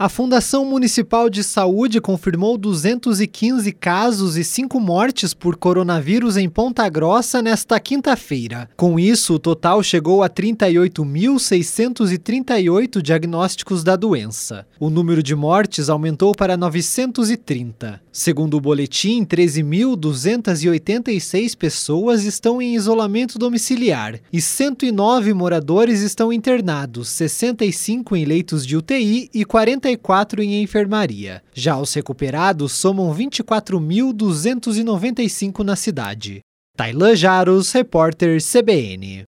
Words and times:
A 0.00 0.08
Fundação 0.08 0.64
Municipal 0.64 1.28
de 1.28 1.44
Saúde 1.44 2.00
confirmou 2.00 2.56
215 2.56 3.70
casos 3.72 4.38
e 4.38 4.42
5 4.42 4.80
mortes 4.80 5.34
por 5.34 5.56
coronavírus 5.56 6.38
em 6.38 6.48
Ponta 6.48 6.88
Grossa 6.88 7.42
nesta 7.42 7.78
quinta-feira. 7.78 8.66
Com 8.78 8.98
isso, 8.98 9.34
o 9.34 9.38
total 9.38 9.82
chegou 9.82 10.22
a 10.22 10.30
38.638 10.30 13.02
diagnósticos 13.02 13.84
da 13.84 13.94
doença. 13.94 14.66
O 14.80 14.88
número 14.88 15.22
de 15.22 15.34
mortes 15.34 15.90
aumentou 15.90 16.34
para 16.34 16.56
930. 16.56 18.00
Segundo 18.12 18.56
o 18.56 18.60
boletim, 18.60 19.24
13.286 19.24 21.56
pessoas 21.56 22.24
estão 22.24 22.62
em 22.62 22.74
isolamento 22.74 23.38
domiciliar 23.38 24.18
e 24.32 24.40
109 24.40 25.32
moradores 25.34 26.00
estão 26.00 26.32
internados, 26.32 27.08
65 27.08 28.16
em 28.16 28.24
leitos 28.24 28.66
de 28.66 28.76
UTI 28.76 29.30
e 29.32 29.44
40 29.44 29.80
34 29.80 30.42
em 30.42 30.62
enfermaria. 30.62 31.42
Já 31.54 31.78
os 31.78 31.94
recuperados 31.94 32.72
somam 32.72 33.14
24.295 33.14 35.64
na 35.64 35.76
cidade. 35.76 36.40
Tailan 36.76 37.16
Jaros, 37.16 37.72
repórter 37.72 38.42
CBN. 38.42 39.18